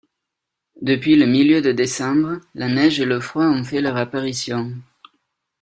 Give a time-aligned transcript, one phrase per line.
[0.81, 4.73] Depuis le milieu de décembre, la neige et le froid ont fait leur apparition.